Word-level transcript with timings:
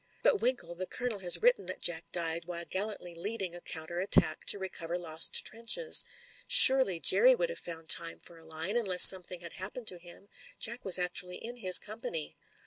"But, 0.23 0.41
Winkle, 0.41 0.73
the 0.73 0.87
Colonel 0.87 1.19
has 1.19 1.39
written 1.43 1.67
that 1.67 1.79
Jack 1.79 2.11
died 2.11 2.45
while 2.45 2.65
gallantly 2.65 3.13
leading 3.13 3.53
a 3.53 3.61
counter 3.61 3.99
attack 3.99 4.45
to 4.45 4.57
recover 4.57 4.97
lost 4.97 5.45
trenches. 5.45 6.03
Surely, 6.47 6.99
Jerry 6.99 7.35
would 7.35 7.49
have 7.49 7.59
found 7.59 7.87
time 7.87 8.19
for 8.19 8.39
a 8.39 8.43
line, 8.43 8.75
unless 8.77 9.03
something 9.03 9.41
had 9.41 9.53
happened 9.53 9.85
to 9.89 9.99
him; 9.99 10.27
Jack 10.57 10.83
was 10.83 10.97
actually 10.97 11.35
in 11.37 11.57
his 11.57 11.77
company." 11.77 12.35